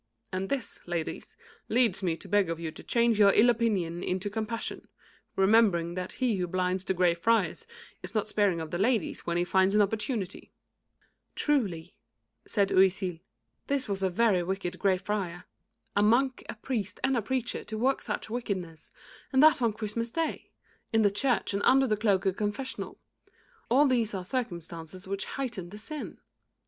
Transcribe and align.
And 0.33 0.49
this, 0.49 0.79
ladies, 0.87 1.37
leads 1.69 2.01
me 2.01 2.17
to 2.17 2.27
beg 2.27 2.49
of 2.49 2.59
you 2.59 2.71
to 2.71 2.81
change 2.83 3.19
your 3.19 3.31
ill 3.35 3.51
opinion 3.51 4.01
into 4.01 4.31
compassion, 4.31 4.87
remembering 5.35 5.93
that 5.93 6.13
he 6.13 6.31
(3) 6.31 6.37
who 6.37 6.47
blinds 6.47 6.83
the 6.83 6.95
Grey 6.95 7.13
Friars 7.13 7.67
is 8.01 8.15
not 8.15 8.27
sparing 8.27 8.59
of 8.59 8.71
the 8.71 8.79
ladies 8.79 9.27
when 9.27 9.37
he 9.37 9.43
finds 9.43 9.75
an 9.75 9.81
opportunity." 9.83 10.51
3 11.35 11.35
The 11.35 11.35
demon. 11.35 11.35
B. 11.35 11.35
J. 11.35 11.43
"Truly," 11.69 11.95
said 12.47 12.69
Oisille, 12.71 13.19
"this 13.67 13.87
was 13.87 14.01
a 14.01 14.09
very 14.09 14.41
wicked 14.41 14.79
Grey 14.79 14.97
Friar. 14.97 15.45
A 15.95 16.01
monk, 16.01 16.43
a 16.49 16.55
priest 16.55 16.99
and 17.03 17.15
a 17.15 17.21
preacher 17.21 17.63
to 17.63 17.77
work 17.77 18.01
such 18.01 18.27
wickedness, 18.27 18.89
and 19.31 19.43
that 19.43 19.61
on 19.61 19.71
Christmas 19.71 20.09
day, 20.09 20.49
in 20.91 21.03
the 21.03 21.11
church 21.11 21.53
and 21.53 21.61
under 21.61 21.85
the 21.85 21.95
cloak 21.95 22.25
of 22.25 22.33
the 22.33 22.37
confessional 22.39 22.97
all 23.69 23.85
these 23.85 24.15
are 24.15 24.25
circumstances 24.25 25.07
which 25.07 25.25
heighten 25.37 25.69
the 25.69 25.77
sin." 25.77 26.17